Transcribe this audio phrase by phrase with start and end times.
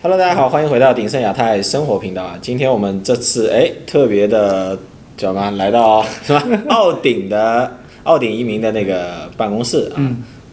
[0.00, 2.38] Hello，大家好，欢迎回到鼎盛亚太生活频道啊！
[2.40, 4.78] 今天我们这次哎特别的
[5.16, 5.50] 叫什么？
[5.56, 6.56] 来到什么？
[6.70, 7.68] 奥鼎的
[8.04, 9.98] 奥鼎移民的那个办公室啊，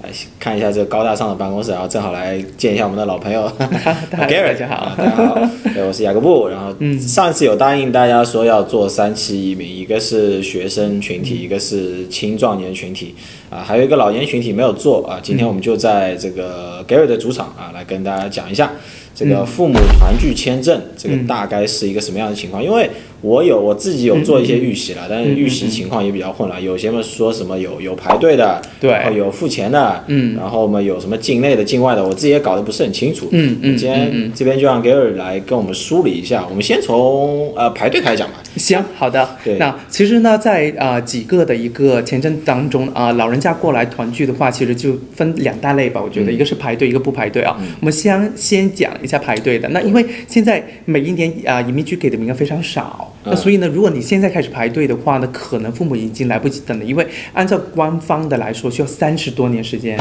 [0.01, 0.09] 来
[0.39, 3.47] 看一下这个高大上的办公室，然后正好来见一下我们的老朋友
[4.11, 5.39] Gary，大家好啊大家好，
[5.75, 6.47] 对，我是雅各布。
[6.47, 13.13] 然后上次有答应大家说要做三期移民，一个是学生群体，一个是青壮年群体，
[13.51, 15.19] 啊，还有一个老年群体没有做啊。
[15.21, 18.71] 今天我们就在这个 Gary 的主场啊，来跟大家讲一下。
[19.15, 22.61] 这个父母团聚签证，这个大概是一个什么样的情况？
[22.61, 22.87] 因为
[23.25, 26.63] 我有我自己有做一些预习了，但是预习情况也比较混乱。
[26.63, 33.27] 有些嘛说什么有有排队的，对然后有付钱的，嗯然后我们有什么境内的、境外的，我自己也搞得不是很清楚。
[33.31, 36.45] 嗯嗯今天这边就让 Gary 来跟我们梳理一下。
[36.47, 38.35] 我们先从呃排队开始讲吧。
[38.57, 39.57] 行，好的对。
[39.57, 45.99] 那其实呢，在啊、呃几个的一个签证当中啊、老人家过来团聚的话，其实就分两大类吧。
[45.99, 47.57] 我觉得、一个是排队，一个不排队啊。
[47.79, 49.67] 我们先先讲一下排队的。
[49.69, 59.97] 那因为现在每一年啊、移民局给的名额非常少，那嗯所以呢，如果你现在开始排队的话呢，可能父母已经来不及等了，因为按照官方的来说，需要三十多年时间。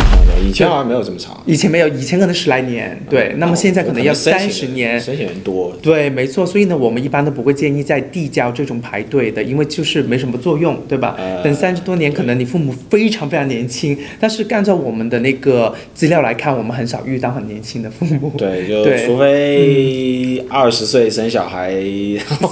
[0.46, 3.34] 以前好像没有这么长，以前没有，以前可能十来年，对。
[3.38, 5.00] 那么现在可能要三十年。
[5.00, 5.76] 申请人多。
[5.82, 11.14] 对，没错，所以呢，我们一般都不会建议在递交这种排队的，因为就是没什么作用，对吧？
[11.18, 18.32] 呃等三十多年，可能你父母非常非常年轻，但是按照我们的那个资料来看，我们很少遇到很年轻的父母。
[18.36, 21.72] 对，就对除非二十岁生小孩，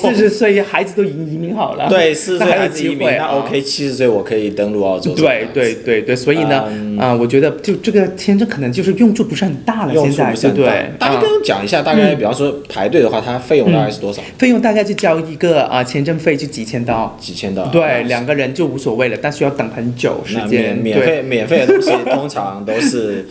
[0.00, 5.14] 四十岁孩子都已经移民好了，对，四十岁那还有孩子移民，那 OK，七十岁我可以登陆澳洲。
[5.14, 6.64] 对对对对，所以呢，
[6.98, 10.64] 啊、我觉得就这个签证可能就是用处不是很大了，现在对
[10.98, 14.22] 大概跟我讲一下，大概比方说排队的话，它费用大概是多少？
[14.38, 17.66] 费用大概就交一个啊、签证费就几千刀，几千刀。
[17.66, 20.82] 对，两个人就无所谓了，但需要等很久时间，对。
[20.82, 23.26] 免费免费的东西通常都是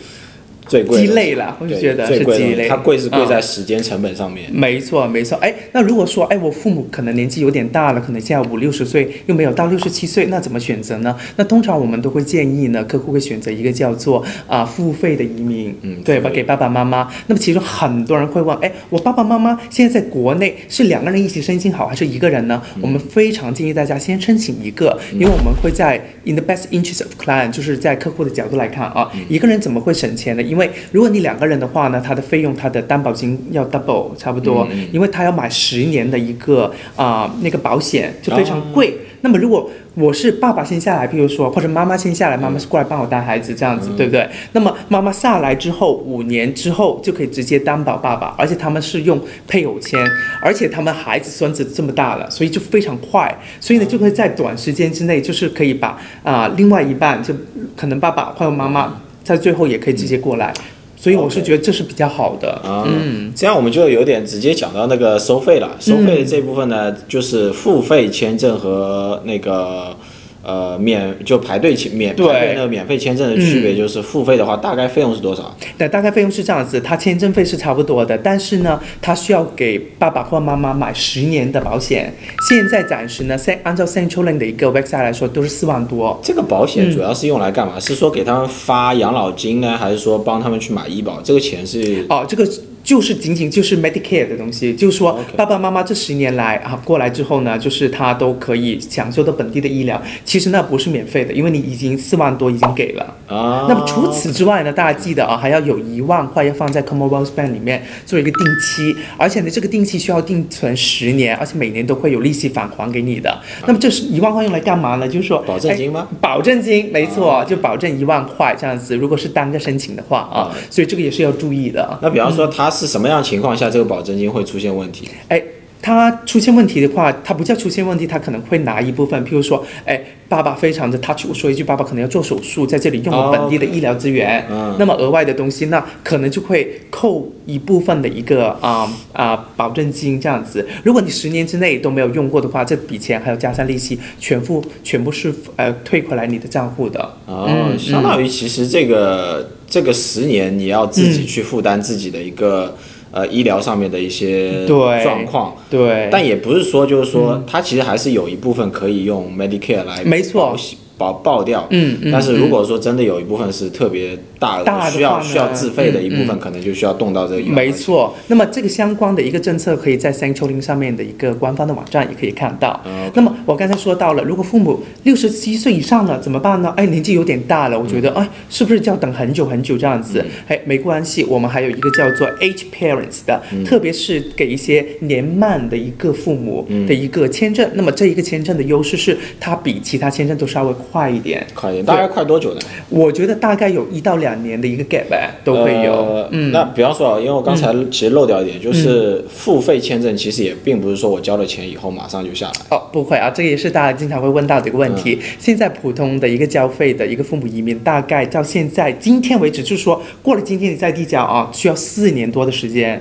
[0.72, 4.50] 最贵鸡肋了我就觉得是鸡肋它贵是贵嗯在时间成本上面。
[4.50, 5.36] 没错，没错。
[5.36, 11.14] 哎，那如果说，哎，我父母可能年纪有点大了，可能现在五六十岁，又没有到六十七岁，那怎么选择呢？
[11.36, 16.30] 那通常我们都会建议呢，客户会选择一个叫做啊、付费的移民，嗯对吧？
[16.30, 17.06] 给爸爸妈妈。
[17.26, 22.62] 那么其中很多人会问，哎，我爸爸妈妈现在在国内是两个人一起申请好，还是一个人呢？
[22.76, 30.42] 嗯我们非常建议大家先申请一个，因为我们会在 in the best interest of client，就是在客户的角度来看啊，嗯一个人怎么会省钱呢？
[30.42, 34.88] 因为如果你两个人的话呢，他的费用，他的担保金要 double 差不多，嗯。
[34.92, 38.62] 因为他要买十年的一个啊、那个保险，就非常哦。
[38.74, 38.94] 贵。
[39.24, 44.28] 那么如果我是爸爸先下来，譬如说，或者妈妈先下来，妈妈嗯是过来帮我带孩子这样子，对不对？
[44.50, 50.04] 那么妈妈下来之后，五年之后就可以直接担保爸爸，而且他们是用配偶签，
[50.42, 57.32] 而且他们孩子孙子这么大了，所以就非常快，所以呢就可以在短时间之内，就是可以把啊、另外一半就
[57.76, 60.52] 可能爸爸或者妈妈在最后也可以直接过来，
[60.96, 62.50] 所以我是觉得这是比较好的。
[62.64, 62.86] 啊，
[63.34, 65.76] 这样我们就有点直接讲到那个收费了。
[65.80, 69.96] 收费的这部分呢，就是付费签证和那个
[70.42, 75.56] 呃免就排队签免对排队那个免费签证的区别，就是付费的话，大概费用是多少？
[75.78, 82.12] 对，大概费用是这样子，他签证费是差不多的，但是呢，他需要给爸爸或妈妈买十年的保险。
[82.48, 86.18] 现在暂时呢，在按照 CentralLink 的一个 website 来说，都是四万多。
[86.22, 87.78] 这个保嗯险主要是用来干嘛？
[87.78, 91.20] 是说给他们发养老金呢，还是说帮他们去买医保？
[91.22, 92.48] 这个钱是哦，这个
[92.82, 100.00] 就是仅仅就是 Medicare 的东西，就是说爸爸妈妈这十年来啊过来之后呢，就是他都可以享受到本地的医疗。
[100.24, 103.16] 其实那不是免费的，因为你已经四万多已经给了。
[103.28, 113.40] 啊，那么除此之外呢，大家记得啊，还要有一万块要放在 Commonwealth Bank 里面做一个定期，而且呢，这个定期需要定存十年，而且每年都会有利息返还给你的。
[113.66, 115.08] 那么这是一万块用来干嘛呢？
[115.08, 118.96] 就是说保证金吗哎保证金，没错，就保证一万块这样子。
[118.96, 121.98] 如果是单个申请的话啊，所以这个也是要注意的。
[122.02, 125.08] 那比方说他是什么样的情况下，这个保证金会出现问题？
[125.28, 125.40] 哎，
[125.80, 140.66] 他出现问题的话，他不叫出现问题，他可能会拿一部分，譬如说，哎，爸爸非常的 touch，我说一句，爸爸可能要做手术，在这里用哦了本地的医疗资源，嗯那么额外的东西，那可能就会扣一部分的一个啊啊、保证金这样子。
[140.84, 147.00] 如果你十年之内都没有用过的话，这笔钱还要加上利息，全部全部是呃退回来你的账户的。
[147.26, 152.76] 哦，嗯相当于其实这个这个十年你要自己去负担自己的一个、
[153.10, 160.54] 呃医疗上面的一些状况，对，但也不是说就是说它其实还是有一部分可以用 Medicare 来没错
[160.96, 161.66] 爆爆掉。
[161.70, 162.12] 嗯嗯。
[162.12, 167.42] 但是如果说真的有一部分是特别大需要需要自费的一部分，可能就需要动到这个。
[167.50, 172.80] 没错，那么这个相关的一个政策，可以在 Link 上面的一个官方的网站也可以看到。
[172.86, 176.72] 嗯那么我刚才说到了，如果父母六十七岁以上了怎么办呢？
[176.76, 180.24] 哎，年纪有点大了，我觉得嗯哎，是不是就要等很久很久这样子？
[180.48, 187.68] 哎，没关系，我们还有一个叫做 Age Parents 的，嗯特别是给一些年迈的一个父母嗯的一个签证。
[187.74, 191.46] 那么这一个签证的优势是，它比其他签证都稍微快一点。
[191.54, 192.60] 快一点，大概快多久呢？
[192.88, 195.92] 我觉得大概有一到两年的一个 gap 呗都会有。
[195.92, 202.52] 呃嗯，那比方说啊，因为我刚才其实漏掉一点，就是付费签证其实也并不是说我交了钱以后马上就下来。
[202.70, 205.18] 哦，不会啊，这个也是大家经常会问到的一个问题。
[205.38, 213.00] 现在普通的一个交费的一个父母移民，大概到现在今天为止，就是说过了今天你再递交啊，需要四年多的时间。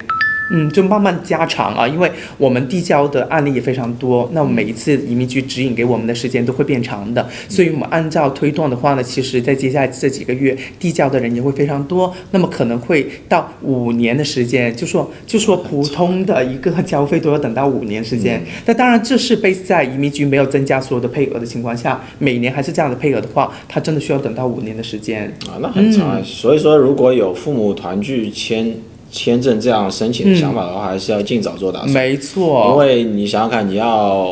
[0.51, 18.41] 嗯，就慢慢加长啊，因为我们递交的案例也非常多，那我们每一次移民局指引给我们的时间都会变长的，所以我们按照推断的话呢，其实在接下来这几个月递交的人也会非常多，那么可能会到五年的时间，就说就说普通的一个交费都要等到五年时间。
[18.65, 25.25] 那当然这是 base 在移民局没有增加所有的配额的情况下，每年还是这样的配额的话，它真的需要等到五年的时间。
[25.47, 26.17] 啊，那很长啊。
[26.17, 28.73] 嗯所以说，如果有父母团聚签
[29.11, 31.91] 签证这样申请的想法的话，还是要尽早做打算。
[31.91, 34.27] 没错因，为你想想看，你要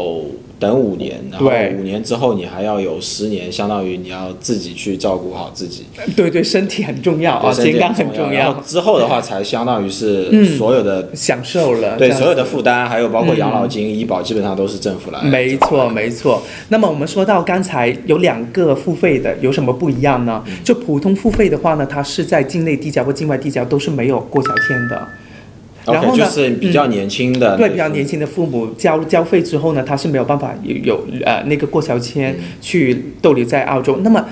[0.59, 5.85] 等五年，然后对五年之后你还要有十年，相当于你要自己去照顾好自己，
[6.15, 11.97] 对对，身体很重要啊，健康很重要之后的话，才相当于是嗯所有的、享受了。
[11.97, 15.21] 对所有的负担，还有包括养老金、医保，基本上都是政府来。
[15.23, 16.41] 没错，没错。
[16.67, 20.43] 那么我们说到刚才有两个付费的，有什么不一样呢？
[20.63, 25.07] 就普通付费的话呢，它是在境内递交或境外递交都是没有过桥签的。
[25.93, 33.97] 然后呢就是比较年轻的、对比较年轻的父母交交费之后呢，他是没有办法有有呃那个过桥签去逗留在澳洲。
[34.03, 34.25] 那么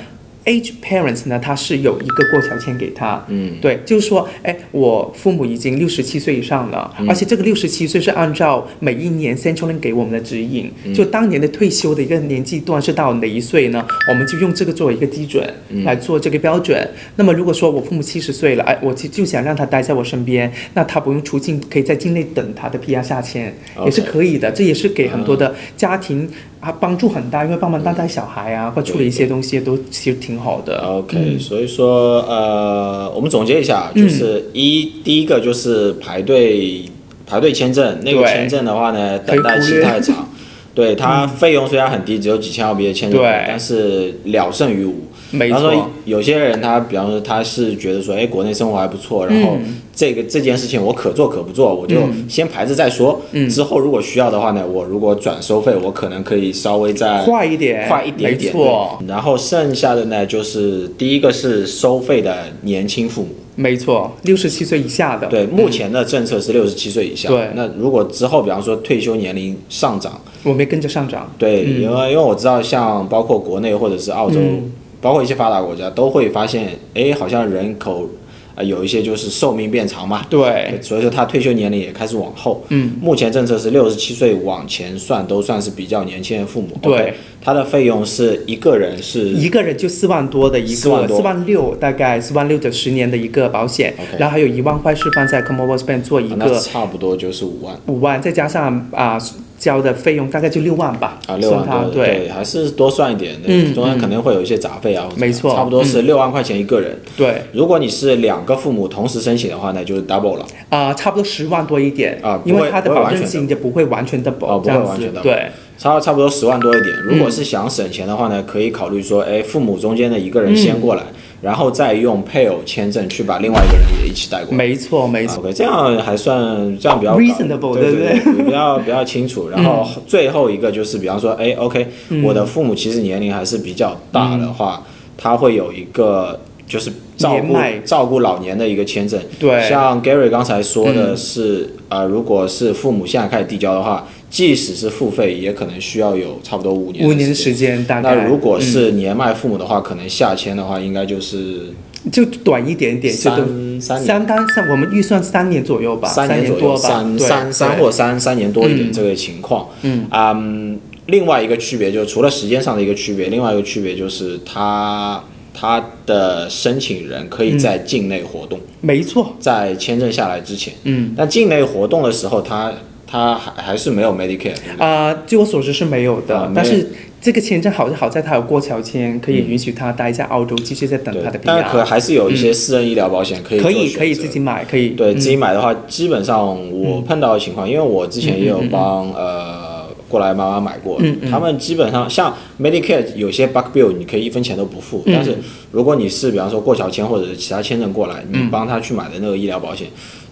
[0.47, 3.23] age parents 呢，他是有一个过桥签给他。
[3.27, 13.85] 嗯，对，就是说，哎，我父母已经六十七岁以上了，嗯而且这个六十七岁是按照每一年 Central Link 给我们的指引，嗯就当年的退休的一个年纪段是到哪一岁呢？
[14.09, 16.89] 我们就用这个作为一个基准、嗯来做这个标准。
[17.17, 23.53] 那么如果说我父母七十岁了，哎，我就就想让他待在我身边，那他不用出境，可以在境内等他的 PR 下签
[23.83, 24.49] 也是可以的。
[24.51, 26.27] 这也是给很多的家庭
[26.59, 30.77] 啊帮助很大，因为帮忙带带小孩啊，或处理一些东西都其实挺好的。
[30.79, 36.83] OK，、所以说呃，我们总结一下，就是一、第一个就是排队
[37.25, 40.27] 排队签证，那个签证的话呢，等待期太长，
[40.73, 45.06] 对它费用虽然很低，只有几千澳币的签证费，但是了胜于无。
[45.31, 49.77] 没然后说，有些人他，比方说他是觉得说，哎，国内生活还不错，然后嗯。
[49.97, 51.95] 这个这件事情我可做可不做，我就
[52.29, 53.19] 先排着再说。
[53.31, 53.49] 嗯。
[53.49, 58.53] 之后如果需要的话呢，我如果转收费，我可能可以稍微再快一点，快一点点。
[58.53, 67.27] 没错，然后剩下的呢，就是第一个是收费的年轻父母，没错，六十七岁以下的，对，目前的政策是六十七岁以下。
[67.29, 67.49] 对。
[67.55, 71.27] 那如果之后，比方说退休年龄上涨，我没跟着上涨。
[71.39, 71.81] 对，嗯。
[71.81, 74.71] 因为因为我知道，像包括国内或者是澳洲，嗯
[75.07, 78.09] 包括一些发达国家，都会发现，哎，好像人口。
[78.57, 82.65] 啊、有一些就是寿命变长嘛，对，所以说他退休年龄也开始往后。
[82.69, 86.69] 嗯，目前政策是六十七岁往前算，都算是比较年轻的父母。
[86.81, 87.13] 对。
[87.39, 91.17] 他的费用是一个人是一个人就四万多的一4万多。
[91.17, 93.93] 个四万六，大概四万六的十年的一个保险。
[94.17, 97.79] 然后还有一万块是放在 Commonwealth Bank 做一啊那个差不多就是五万。
[97.85, 99.19] 五万，再加上啊、
[99.57, 102.29] 交的费用大概就六万吧，啊，六万多，对。
[102.29, 106.95] 还是多算一点的，嗯中间肯定会有一些杂费啊，没错嗯差不多是六万块钱一个人。
[107.15, 107.41] 对。
[107.51, 110.45] 如果你是两个父母同时申请的话，那就是 double 了。
[110.69, 116.95] 啊、差不多十万多一点啊因为它的保证金就不会完全的保、哦不会这样子完全的，对差差不多十万多一点。
[117.03, 121.03] 如嗯果是想省钱的话呢，可以考虑说，哎，父母中间的一个人嗯先过来，
[121.41, 124.57] 然后再用配偶签证去把另外一个人也一起带过来。
[124.57, 128.43] 没错没错，OK，这样还算这样比较 Reasonable，对对？
[128.45, 129.49] 比较比较清楚。
[129.49, 131.87] 然后最后一个就是，比方说，哎，OK，
[132.23, 134.83] 我嗯的父母其实年龄还是比较大的话，
[135.17, 137.55] 他会有一个就是照顾
[137.85, 139.19] 照顾老年的一个签证。
[139.39, 147.83] 对像 Gary 刚才说的是，呃，如果是父母现在开始递交的话，即使是付费，也可能需要有差不多五年五年时间。
[147.85, 148.15] 大概。
[148.15, 151.73] 那如果嗯是年迈父母的话，可能下签的话，应该就是
[152.11, 154.05] 就短一点点，就三三年。
[154.05, 159.69] 三单三，我们预算三年左右吧，三年左右，多吧，三三三或三三年多一点嗯这个情况。
[159.83, 170.73] 嗯嗯，另外一个区别就是除了时间上的一个区别，另外一个区别就是他他的申请人可以在境内活动，没错，在签证下来之前。
[170.83, 171.13] 嗯。
[171.15, 172.71] 但境内活动的时候，他
[173.07, 174.85] 他还还是没有 Medicare，对不对？
[174.85, 176.89] 啊、据我所知是没有的，啊但是
[177.21, 181.83] 这个签证好就好在他有过桥签，可以允许他待在澳洲，继续在等他的，但是可。
[181.83, 185.15] 还是有一些私人医疗保险可以可以自己买，可以对嗯。
[185.17, 186.37] 自己买的话，基本上
[186.81, 191.31] 我碰到的情况，因为我之前也有帮呃过来妈妈买过嗯，嗯。
[191.31, 195.13] 他们基本上像 Medicare 有些 bug bill 你可以一分钱都不付，嗯。
[195.15, 195.37] 但是
[195.71, 199.87] 如果你是比方说过桥签或者是其他签证过来，你嗯帮他去买的那个医疗保险，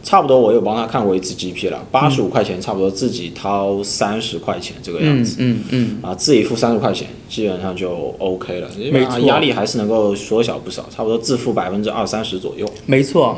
[0.05, 5.35] 差不多我有帮他看过一次 GP 了，八十五块钱，差不多自己掏三十块钱这个样嗯子。
[5.39, 12.65] 嗯嗯，啊，自己付三十块钱，基本上就 OK 了，没错压力还是能够缩小不少，差不多自付百分之二三十左右。
[12.85, 13.37] 没错。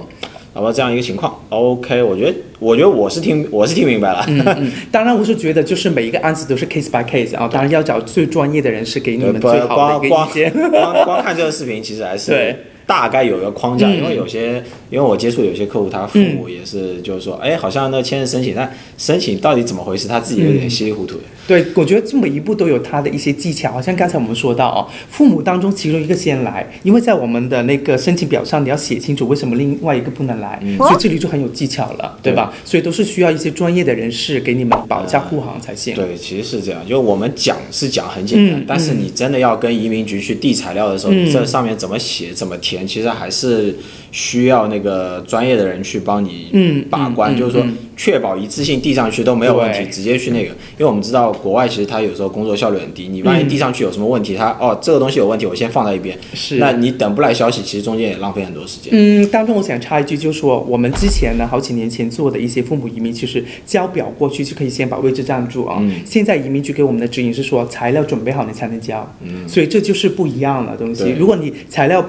[0.53, 4.25] 好吧，这样一个情况，OK，我觉得，我觉得我是听，我是听明白了。
[4.27, 10.51] 嗯嗯， 当然我是觉得就是每一个案子都是 case by case 啊，当然要找最专业的人士给你们最好的一个意见。
[10.71, 12.55] 光光看这个视频，其实还是 对
[12.87, 13.97] 大概有一个框架，嗯。
[13.97, 20.57] 因为有些，因为我接触有些客户，他父母也是，就是说，哎，好像那签证申请，但申请到底怎么回事，他自己有嗯。
[20.57, 21.17] 点稀里糊涂。
[21.17, 21.23] 的。
[21.47, 32.53] 对，我觉得这每一步都有它的一些技巧，好像刚才我们说到哦，父母当中其中一个先来，因为在我们的那个申请表上你要写清楚为什么另外一个不能来，所以这里就很有技巧了，对吧？
[32.65, 35.95] 所以都是需要一些专业的人士给你们保驾护航才行。
[35.95, 43.73] 对，其实是这样，就我们讲是讲很简单，嗯但是你真的要跟移民局去递材料的时候，这上面怎么写、怎么填，其实还是
[44.11, 47.77] 需要那个专业的人去帮你嗯把关，嗯就是说嗯。
[47.99, 58.91] 确保一次性递上去都没有问题，直接去那个，因为我们知道国外其实它有时候工作效率很低，你万一嗯递上去有什么问题，它哦这个东西有问题，我先放在一边，是那你等不来消息，其实中间也浪费很多时间。
[58.93, 65.77] 嗯，当中我想插一句，就是说我们之前呢，好几年前做的一些父母移民，其实交表过去就可以先把位置占住啊。
[65.79, 71.13] 嗯现在移民局给我们的指引是说，材料准备好你才能交，嗯，所以这就是不一样的东西对。
[71.13, 72.03] 如果你材料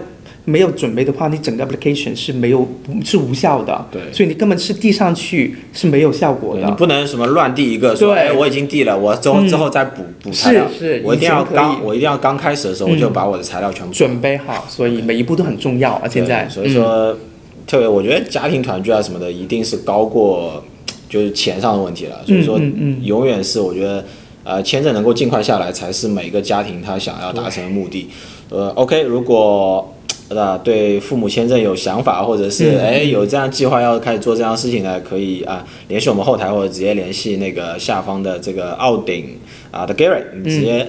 [0.49, 2.67] 没有准备的话，你整个 application 是没有
[3.05, 6.65] 是无效的，对所以你根本是递上去是没有效果的。
[6.65, 10.67] 你不能什么乱递一个说，对哎，我已经递了，我之后、嗯之后再补补材料。
[10.73, 16.09] 是是我一定要刚，我一定要刚开始的时候，我就把我的材料全部准备好，所以每一步都很重要啊！
[16.09, 17.17] 现在，所以说，
[17.67, 20.65] 特别我觉得家庭团聚啊什么的，一定是高过
[21.09, 22.21] 就是钱上的问题了。
[22.27, 24.05] 所以说嗯嗯，永远是我觉得，
[24.45, 28.09] 呃，签证能够尽快下来，才是每个家庭他想要达成的目的。
[28.51, 29.95] 呃，OK，如果
[30.29, 39.39] 呃对父母签证有想法，或者是嗯哎有这样计划要开始做这样事情的，可以啊联系我们后台，或者直接联系那个下方的这个奥鼎
[39.71, 40.87] 啊的 Gary，你直接。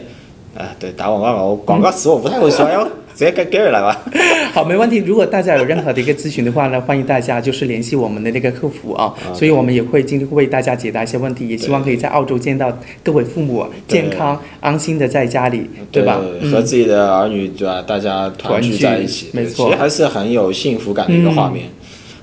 [0.58, 2.84] 啊，对，打广告吧，我广告词我不太会说哟，
[3.16, 4.04] 直接跟 Gary 来吧。
[4.54, 4.98] 好，没问题。
[4.98, 16.20] 如果大家有任何的一个咨询的话呢，欢迎大家就是联系我们的那个客服啊，所以我们也会尽力为大家解答一些问题，也希望可以在澳洲见到各位父母健康安心的在家里，对吧？
[16.42, 17.82] 嗯和自己的儿女对吧？
[17.86, 21.66] 大家团聚在一起，没错其实还是很有幸福感的一个画面。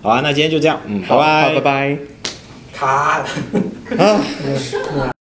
[0.03, 1.99] 好啊，那今天就这样，嗯，拜，拜好，拜拜。
[2.73, 3.25] 卡。